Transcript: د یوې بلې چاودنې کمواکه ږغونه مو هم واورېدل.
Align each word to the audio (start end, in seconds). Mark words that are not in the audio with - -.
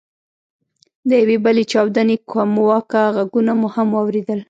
د 1.09 1.11
یوې 1.21 1.37
بلې 1.45 1.63
چاودنې 1.71 2.17
کمواکه 2.31 3.01
ږغونه 3.15 3.53
مو 3.59 3.67
هم 3.75 3.87
واورېدل. 3.95 4.39